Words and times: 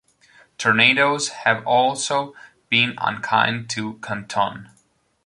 Tornadoes 0.57 1.27
have 1.29 1.63
also 1.63 2.33
been 2.71 2.95
unkind 2.97 3.69
to 3.69 3.99
Canton. 3.99 4.71